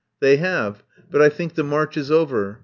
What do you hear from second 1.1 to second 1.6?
but I think